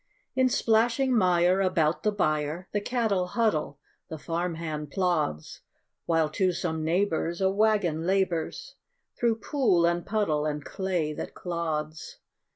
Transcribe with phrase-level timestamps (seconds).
[0.35, 3.77] In splashing mire about the byre The cattle huddle,
[4.09, 5.61] the farm hand plods;
[6.07, 8.73] While to some neighbor's a wagon labors
[9.19, 12.17] Through pool and puddle and clay that clods.